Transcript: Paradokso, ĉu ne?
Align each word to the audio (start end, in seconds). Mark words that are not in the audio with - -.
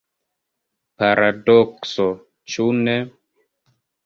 Paradokso, 1.03 2.07
ĉu 2.55 2.67
ne? 2.89 2.97